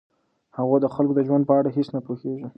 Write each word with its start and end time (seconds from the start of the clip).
هغه 0.57 0.75
د 0.83 0.85
خلکو 0.93 1.13
د 1.17 1.21
ژوند 1.27 1.43
په 1.49 1.53
اړه 1.59 1.69
هیڅ 1.77 1.87
نه 1.95 1.99
پوهیږي. 2.05 2.47